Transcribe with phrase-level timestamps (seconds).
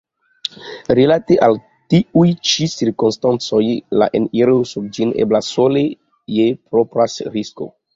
[0.99, 1.57] Rilate al
[1.95, 3.63] tiuj ĉi cirkonstancoj
[4.01, 5.89] la eniro sur ĝin eblas sole
[6.41, 7.75] je propra risko.